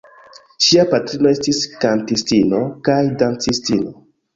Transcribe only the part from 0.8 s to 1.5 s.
patrino